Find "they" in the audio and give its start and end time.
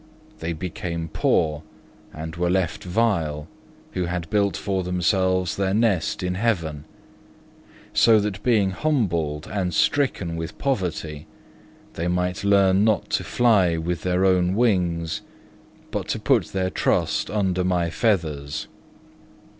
0.39-0.51, 11.93-12.07